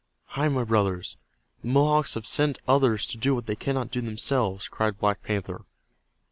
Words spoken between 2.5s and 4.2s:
others to do what they cannot do